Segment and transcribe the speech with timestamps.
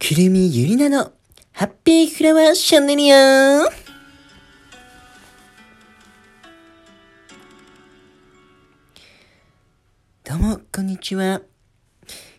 [0.00, 1.10] くるみゆりなの
[1.52, 3.70] ハッピーフラワーシャンネリアど
[10.34, 11.42] うも、こんにちは。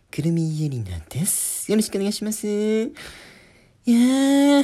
[0.09, 1.69] くるみゆりなです。
[1.69, 2.47] よろしくお願いします。
[2.47, 2.93] い
[3.87, 4.63] やー、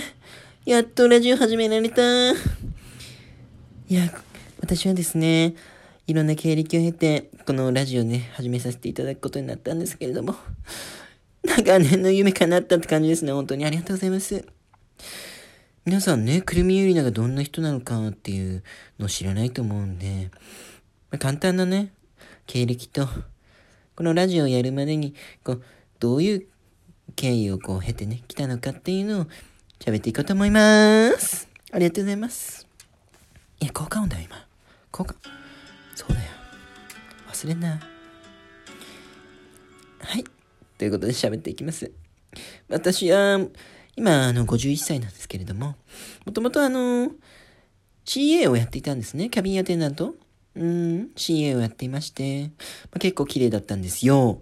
[0.66, 2.32] やっとラジオ始められた。
[2.32, 2.36] い
[3.90, 4.10] や、
[4.62, 5.54] 私はですね、
[6.08, 10.38] いろんな経歴を経て、このラジオね、始めさせていただくことになったんですけれども、
[11.56, 13.32] 長年の夢叶ったって感じですね。
[13.32, 14.46] 本当にありがとうございます。
[15.86, 18.64] 皆さんね、くるみゆりながどんな人なのかっていう
[19.00, 20.32] のを知らないと思うんで、
[21.12, 21.94] まあ、簡単なね、
[22.48, 23.08] 経歴と、
[23.96, 25.64] このラジオをやるまでに、こう、
[26.00, 26.48] どういう
[27.16, 29.28] 経緯をこう経てね、来たのかっていうのを
[29.80, 31.48] 喋っていこうと思います。
[31.72, 32.68] ありがとうございます。
[33.62, 34.46] いや、効果音だよ、今。
[34.92, 35.16] 効果。
[35.96, 36.22] そうだよ。
[37.32, 37.80] 忘れんな。
[40.00, 40.35] はい。
[40.78, 41.92] ということで喋っていきます。
[42.70, 43.40] 私は、
[43.96, 45.76] 今、あの、51歳なんですけれども、
[46.26, 47.12] もともとあの、
[48.06, 49.30] CA をやっていたんですね。
[49.30, 50.16] キャビンアテンダント。
[50.56, 52.50] うん、CA をやっていまして、ま
[52.96, 54.42] あ、結構綺麗だったんですよ。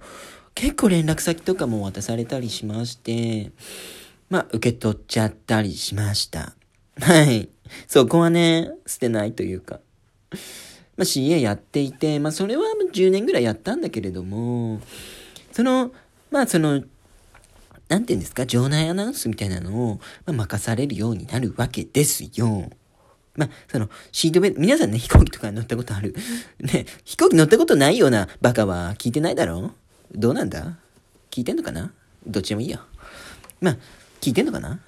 [0.53, 3.51] 結構連絡先とかも渡されたりしまして、
[4.29, 6.53] まあ、受け取っちゃったりしました。
[6.99, 7.49] はい。
[7.87, 9.79] そこはね、捨てないというか。
[10.95, 14.79] まあ、CA やっていて、まあ、それは10年ぐらいやったんだけれども、
[15.51, 15.91] その、
[16.33, 16.83] まあ、その、
[17.89, 22.71] なんて言うんですか、場内アナウンスみたいなのを、ま、任されるようになるわけですよ。
[23.35, 26.15] まあ、その、シートベルト、皆さんね、飛行機とか乗ったことある。
[26.59, 29.73] ね、飛行機乗ったことないようなバカは聞いてないだろ
[30.11, 30.79] どうなんだ？
[31.29, 31.93] 聞いてんのかな？
[32.25, 32.79] どっちでもいいよ。
[33.61, 33.77] まあ、
[34.19, 34.79] 聞いてんのかな？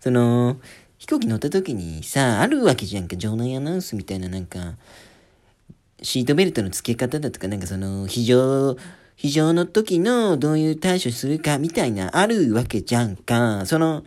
[0.00, 0.60] その、
[0.98, 4.74] 飛行機乗った時にさ、あるわけじゃんか、場内アナウンスみたいななんか、
[6.02, 8.76] シートベルトの付け方だとか、なんかその、非常、
[9.16, 13.66] 非常の時のどういう対処するかみたいな、あるわけじゃんか。
[13.66, 14.04] その、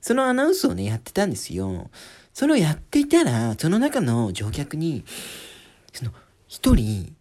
[0.00, 1.90] そのアナウンスをね、やってたんですよ。
[2.32, 5.04] それをやっていたら、その中の乗客に、
[5.92, 6.12] その、
[6.48, 7.14] 一人、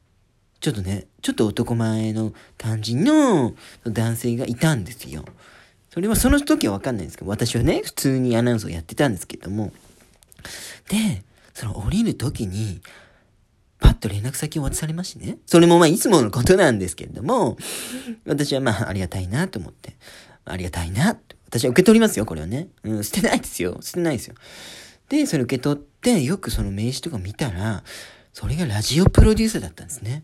[0.59, 3.53] ちょっとね、ちょっと男前の感じの
[3.85, 5.23] 男性がいたんですよ。
[5.89, 9.71] それはその時はわかんないんですけど、私はね、普通にアナウンスをやってたんですけども。
[10.89, 11.23] で、
[11.53, 12.81] その降りる時に、
[13.79, 15.37] パッと連絡先を渡されましてね。
[15.45, 17.57] それもまあいつものことなんですけれども、
[18.25, 19.95] 私はまあありがたいなと思って、
[20.45, 21.17] ありがたいな。
[21.47, 22.67] 私は受け取りますよ、これはね。
[22.83, 23.77] うん、捨てないですよ。
[23.81, 24.35] 捨てないですよ。
[25.09, 27.83] で、それ受け取って、よくその名刺とか見たら、
[28.33, 30.23] それがラジオプロデューサーだったんですね。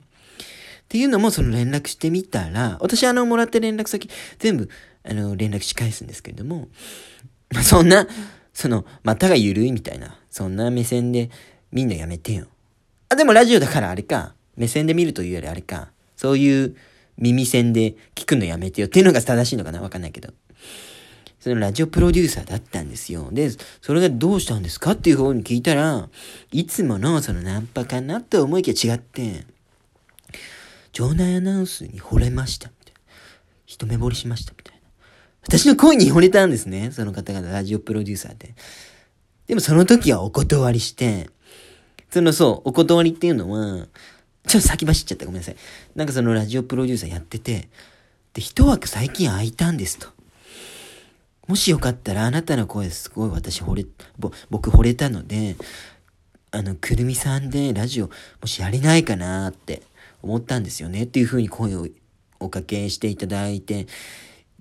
[0.83, 4.69] っていうのも、その連絡してみたら、私あの、もらって連絡先、全部、
[5.03, 6.67] あの、連絡し返すんですけれども、
[7.51, 8.07] まあ、そんな、
[8.53, 11.31] その、股が緩いみたいな、そんな目線で、
[11.71, 12.47] みんなやめてよ。
[13.09, 14.33] あ、でもラジオだからあれか。
[14.55, 15.89] 目線で見るというよりあれか。
[16.15, 16.75] そういう
[17.17, 20.33] 耳線で聞くのやめてよっていうのが正しいのかなわかんないけど。
[21.39, 23.29] そのラジオプロデューサーだったんですよ。
[23.31, 26.09] で、それがどうしたんですかっていう方に聞いたら、
[26.51, 29.45] いつものそのナンパかなと思いきや違って、
[30.91, 32.69] 場内アナウンスに惚れました。
[32.69, 32.99] みたいな。
[33.67, 34.53] 一目惚れしました。
[34.57, 34.81] みたいな。
[35.43, 36.89] 私の声に惚れたんですね。
[36.91, 38.55] その方がラジオプロデューサーで。
[39.45, 41.29] でもその時はお断りして、
[42.09, 43.87] そのそう、お断りっていうのは、
[44.47, 45.55] ちょっと先走っちゃったごめんなさい。
[45.95, 47.67] なんかそのラジオプロデューサーやってて、
[48.33, 50.07] で、一枠最近空いたんですと。
[51.47, 53.85] もしよかったらあなたの声すごい私惚れ、
[54.17, 55.55] ぼ、僕惚れたので、
[56.51, 58.09] あの、くるみさんでラジオ
[58.41, 59.83] もしやれないかなって
[60.21, 61.87] 思ったんですよねっていう風に声を
[62.39, 63.87] おかけしていただいて、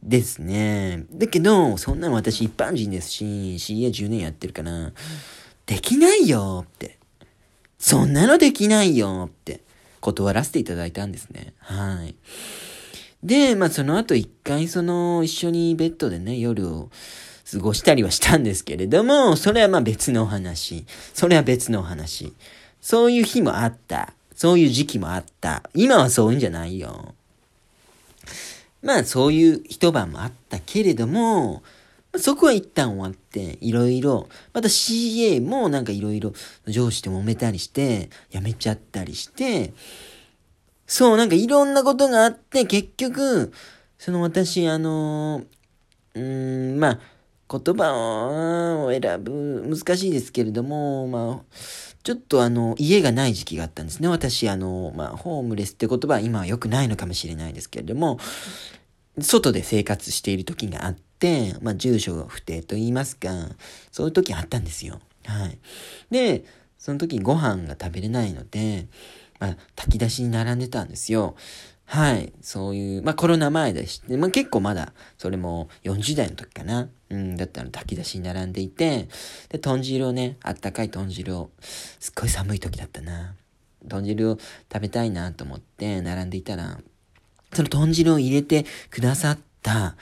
[0.05, 1.07] ですね。
[1.11, 4.93] だけど、そんなの私一般人ですし、CA10 年やってるから、
[5.65, 6.99] できないよって。
[7.85, 9.61] そんなのできないよって
[10.01, 11.53] 断らせていただいたんですね。
[11.59, 12.15] はい。
[13.23, 16.89] で、まあその後一回その一緒にベッドでね、夜を
[17.53, 20.87] 過ごしたりはしたんですけれども、それはまあ別のお話。
[21.13, 22.33] それは別のお話。
[22.81, 24.15] そういう日もあった。
[24.35, 25.63] そういう時期もあった。
[25.75, 27.15] 今はそういうんじゃないよ。
[28.81, 31.63] まあそういう一晩もあったけれども、
[32.19, 36.33] そこは一旦終わって、いろいろ、また CA もなんかいろいろ
[36.67, 39.73] 上司と揉めたりして、辞めちゃったりして、
[40.87, 43.53] そう、なんかいろんなことがあって、結局、
[43.99, 45.43] その私、あの、
[46.15, 47.01] うーん、まあ、
[47.51, 47.93] 言葉
[48.87, 51.55] を選ぶ、難しいですけれども、まあ、
[52.03, 54.09] ちょっとあの、家がない時期があったんですね。
[54.09, 58.19] 私、あの、まあ、ホームレスって言葉は今は良くないのかもしれないですけれども、
[59.19, 60.97] 外で生活している時があっ、
[61.61, 63.29] まあ、住所が不定と言いますか、
[63.91, 65.01] そういう時あったんですよ。
[65.25, 65.59] はい。
[66.11, 66.45] で、
[66.79, 68.89] その時ご飯が食べれないので、
[69.41, 71.35] まあ、炊き出しに並んでたんですよ。
[71.87, 72.33] はい。
[72.41, 76.89] そういう、まあコロナ前でして、まあ結構まだ、それも40代の時かな。
[77.11, 79.09] うん、だったら炊き出しに並んでいて、
[79.51, 83.35] で、豚汁をね、あったかい豚汁を、すっごい寒い時だったな。
[83.85, 84.39] 豚汁を
[84.73, 86.79] 食べたいなと思って並んでいたら、
[87.53, 89.97] その豚汁を入れてくださった、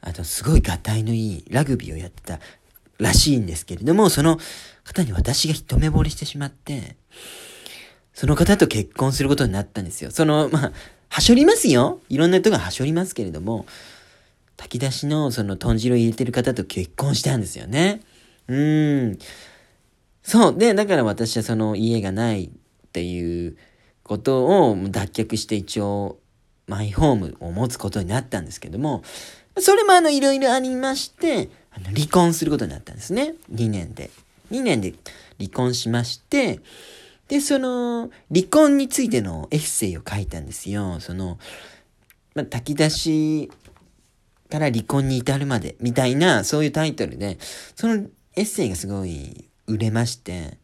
[0.00, 2.40] あとすごいガタイのいいラグビーをやってた
[2.98, 4.38] らしいんですけれども、その
[4.84, 6.96] 方に私が一目惚れしてしまって、
[8.12, 10.10] その方と結婚することになったんですよ。
[10.10, 10.72] その、まあ、
[11.08, 12.00] はしょりますよ。
[12.08, 13.66] いろんな人がはしょりますけれども、
[14.56, 18.00] 炊き出しのその豚汁を入れてる方と結婚したんですよね。
[18.48, 19.18] うん。
[20.22, 20.58] そう。
[20.58, 22.50] で、だから私はその家がないっ
[22.92, 23.56] ていう
[24.02, 26.18] ことを脱却して一応
[26.66, 29.02] マイホームを持つことになったんですけども、
[29.58, 33.34] それもあのいろいろありまして、あの離婚することになったんですね。
[33.52, 34.10] 2年で。
[34.50, 34.94] 2年で
[35.38, 36.60] 離婚しまして、
[37.28, 41.00] で、その、離婚についてのエッセイを書いたんですよ。
[41.00, 41.38] その、
[42.34, 43.50] まあ、炊き出し
[44.48, 47.38] から離婚に至るまで、みたいな、そういうタイトルで、
[47.74, 48.06] その
[48.36, 50.58] エッセイがすごい売れまして、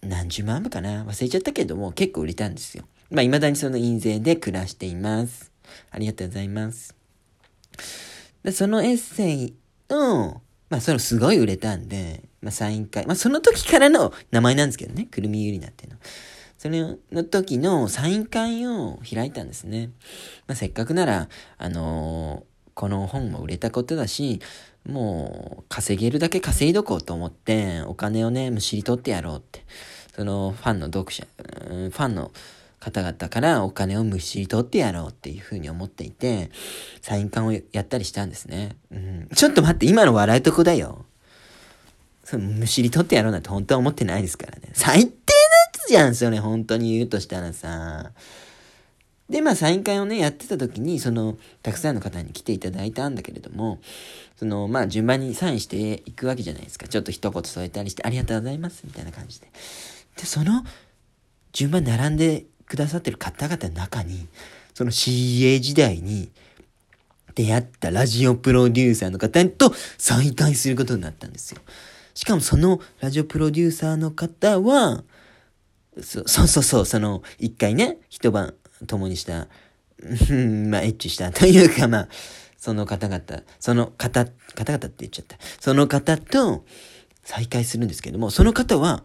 [0.00, 1.04] 何十万部かな？
[1.04, 2.84] 忘れちゃったけども、結構売れたんですよ。
[3.10, 5.50] まあ、未だにその印税で暮らしています。
[5.90, 6.94] ありがとうございます。
[8.42, 9.54] でそのエッセイ
[9.88, 13.06] の、まあ、それすごい売れたんで、まあ、サイン会。
[13.06, 15.06] まあ、その時からの名前なんですけどね。
[15.10, 15.98] くるみゆりなっていうの。
[16.58, 16.80] それ
[17.12, 19.90] の時のサイン会を開いたんですね。
[20.46, 21.28] まあ、せっかくなら、
[21.58, 24.40] あのー、この本も売れたことだし、
[24.88, 29.64] もう稼げるだけ稼いどこうと思って、お金をね、むしり取ってやろうって。
[30.14, 32.30] そのファンの読者、ファンの
[32.82, 36.50] 方々からお金をむしり取ってやろうっていうふうに思っていて、
[37.00, 38.76] サイン館をやったりしたんですね。
[38.90, 41.04] うん、ちょっと待って、今の笑うとこだよ。
[42.24, 44.70] そのむしり取ってやろうなんて本当は思ってないですからね。
[44.72, 45.14] 最低なや
[45.72, 48.10] つじゃん、それ本当に言うとしたらさ。
[49.30, 53.78] で、まあ、サイン会をね、やってた時に、その、たくさんの方に来ていただいたんだけれども、
[54.36, 56.88] その、まあ、順番にサインしていくわけじゃないですか。
[56.88, 59.46] ちょっと一言添えたりして、ありがとうございます、みたいな感じで。
[60.16, 60.64] で、その、
[61.52, 64.26] 順番並んでくださってる方々の中に、
[64.74, 66.30] その CA 時代に
[67.34, 71.60] 出会ったラジオプロデューサーの方と再会することになったんですよ。
[72.14, 75.04] しかもそのラジオプロデューサーの方は、
[76.00, 78.54] そそうそうそう、その一回ね、一晩
[78.86, 79.48] 共にした、
[80.68, 82.08] まあエッチしたというかまあ、
[82.58, 85.36] その方々、その方、方々って言っちゃった。
[85.60, 86.64] その方と
[87.24, 89.04] 再会するんですけども、その方は、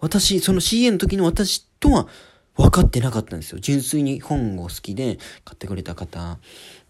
[0.00, 2.08] 私、その CA の時の私とは
[2.58, 3.60] 分かってなかったんですよ。
[3.60, 6.38] 純粋に本を好きで買ってくれた方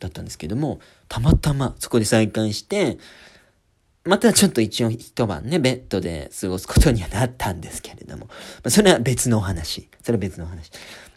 [0.01, 2.99] だったんですけども、たまたまそこで再会して、
[4.05, 8.35] またちょっと一応一晩ね、ベッドで過ごすことにはなったんですけれども、ま
[8.65, 9.91] あ、それは別のお話。
[10.03, 10.71] それは別のお話。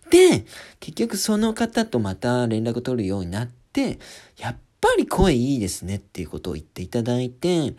[0.09, 0.45] で、
[0.81, 3.99] 結局その方とまた連絡取るようになって、
[4.37, 7.73] やっぱり声いいですねっていうことを言っていただいて、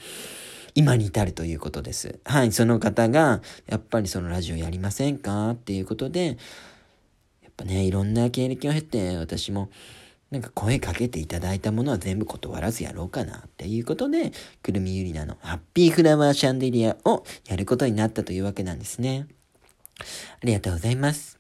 [0.74, 2.18] 今に至るということです。
[2.24, 5.50] はい、その方が、やっぱりそのラジオやりませんか？
[5.50, 6.38] っていうことで、
[7.42, 9.70] やっぱね、いろんな経歴を経て、私も、
[10.30, 14.32] なんか声かけていただいたものは全部断らずやろうかなっていうことで、
[14.62, 19.26] くるみゆりなのハッピーフラワーシャンデリアをやることになったというわけなんですね。
[20.00, 20.04] あ
[20.46, 21.38] りがとうございます。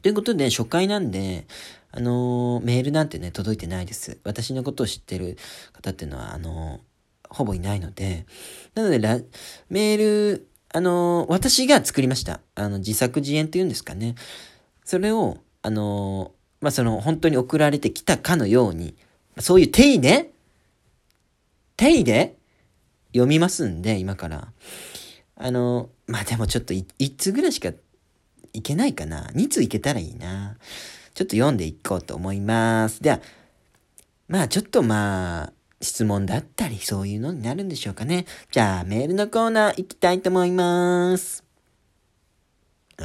[0.00, 1.46] ということで、初回なんで、
[1.92, 4.18] あのー、メールなんてね、届いてないです。
[4.24, 5.36] 私のことを知ってる
[5.74, 6.89] 方っていうのは、あのー
[7.30, 8.26] ほぼいないので、
[8.74, 9.18] なのでラ、
[9.68, 12.40] メール、あの、私が作りました。
[12.54, 14.14] あの、自作自演っていうんですかね。
[14.84, 18.94] それを、あの、まあ、その、本当に送られてきたかのように、
[19.38, 20.30] そういう定位で、
[21.76, 22.36] 定位で
[23.12, 24.52] 読みますんで、今から。
[25.36, 27.72] あの、まあ、でもちょっと1通ぐらいしか
[28.52, 29.30] いけないかな。
[29.34, 30.56] 2通いけたらいいな。
[31.14, 33.02] ちょっと読んでいこうと思います。
[33.02, 33.20] では、
[34.28, 38.26] まあちょっとまあ、質問だったり、そういうのになるんでしょうかね。
[38.50, 41.42] じゃあ、メールのコーナー行きたいと思います。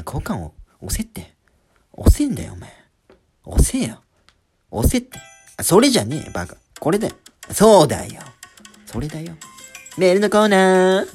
[0.06, 1.34] 交換を押せって。
[1.94, 2.70] 押せんだよ、お前。
[3.46, 4.02] 押せよ。
[4.72, 5.20] 押せって。
[5.62, 6.58] それじゃねえ、バカ。
[6.80, 7.16] これだよ。
[7.52, 8.22] そうだよ。
[8.86, 9.36] それだよ。
[9.98, 11.08] メールのコーナー。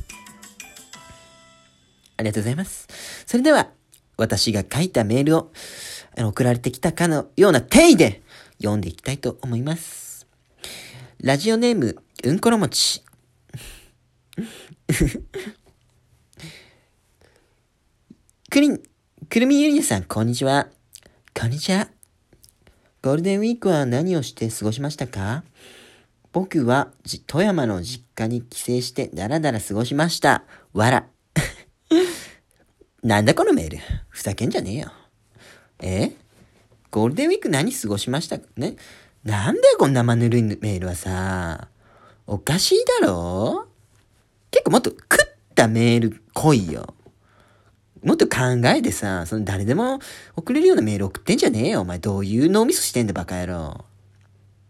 [2.16, 2.88] ありがとうございます。
[3.26, 3.68] それでは、
[4.16, 5.52] 私が書いたメールを
[6.16, 8.22] 送られてきたかのような定位で
[8.58, 10.09] 読んでいきたいと思います。
[11.22, 13.04] ラジオネーム、うんころもち。
[18.48, 18.80] くりん、
[19.28, 20.68] くるみゆりねさん、こんにちは。
[21.38, 21.88] こんにちは。
[23.02, 25.44] ゴールデンウィークは何をして過ごしましたか？
[26.32, 26.90] 僕は、
[27.26, 30.44] 富山の実家に帰省してだらだら過ごしました。
[30.72, 31.06] わら。
[33.04, 33.78] なんだこのメール。
[34.08, 34.92] ふざけんじゃねえよ。
[35.80, 36.12] え？
[36.90, 38.38] ゴールデンウィーク何過ごしました？
[38.56, 38.76] ね？
[39.24, 41.68] なんだよ、こんなまぬるいメールはさ。
[42.26, 43.66] おかしいだろ？
[44.50, 46.94] 結構もっと食ったメール来いよ。
[48.02, 49.98] もっと考えてさ、その誰でも
[50.36, 51.82] 送れるようなメール送ってんじゃねえよ。
[51.82, 53.84] お前どういう脳みそしてんだバカ野郎。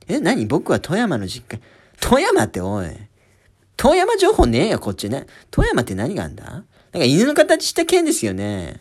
[0.08, 0.46] え、何？
[0.46, 1.62] 僕は富山の実家。
[2.00, 2.88] 富山っておい。
[3.76, 5.26] 富山情報ねえよ、こっちね。
[5.52, 6.44] 富山って何があんだ？
[6.44, 8.80] なんか犬の形した県ですよね。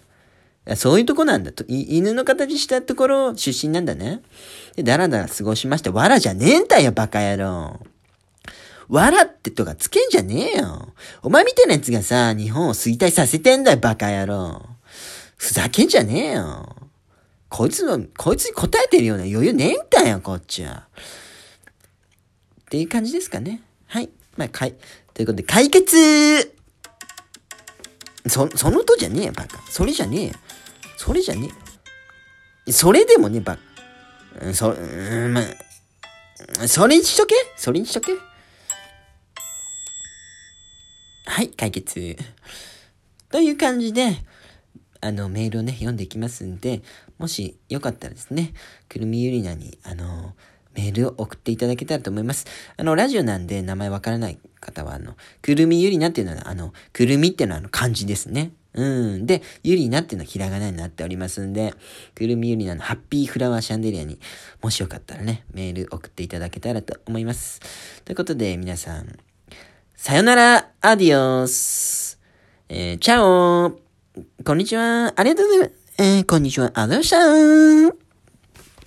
[0.76, 1.64] そういうとこなんだと。
[1.68, 4.22] 犬の形したところ出身なんだね。
[4.76, 7.80] で、だらだら過ごしまして、わらじゃねえんだよ、バカ野郎。
[8.90, 10.94] わらってとかつけんじゃねえよ。
[11.22, 14.62] お前みたいなやつがさ、日本を衰退させてんだよ、バカ野郎。
[15.38, 16.76] ふざけんじゃねえよ。
[17.50, 20.88] こいつの、こいつに答えてるような余裕ねえんだよ、こっちは。
[22.62, 23.62] っていう感じですかね。
[23.88, 24.10] はい。
[24.38, 24.76] まあ、かい、
[25.14, 26.60] ということで、解決
[28.28, 29.62] そ、そのとじゃねえよ、バカ。
[29.70, 30.34] それじゃねえよ。
[31.00, 31.50] それじゃね？
[32.70, 34.54] それでもね、バカ。
[34.54, 35.42] そ、うん、ま、
[36.68, 37.36] それにしとけ？
[37.56, 38.12] それにしとけ？
[41.26, 42.18] はい、解決。
[43.32, 44.18] という感じで、
[45.00, 46.82] あの、メールをね、読んでいきますんで、
[47.18, 48.54] もしよかったらですね、
[48.90, 50.36] くるみゆりなに、あの、
[50.74, 52.46] メールを送っていただけたらと思います。
[52.76, 58.52] あの、ラジオなんで名前わからない方は、あの、くるみゆりなっていうのは、あの、くるみっていうのはあの漢字ですね。
[58.80, 59.26] うん。
[59.26, 61.74] で、ゆりなっていうのはひらがなになっておりますんで、
[62.16, 64.20] くるみゆりなのハッピーフラワーシャンデリアに
[64.62, 67.60] もしよかったらね、メール送っていただけたらと思います。
[68.06, 69.20] ということで、皆さん、
[69.96, 72.20] さよなら、アディオス。
[72.70, 73.80] えー、チャオ
[74.46, 75.14] こんにちは。
[75.16, 75.72] ありがとうございます。
[75.98, 76.68] えー、こんにちは。
[76.68, 78.09] ありがとうございました。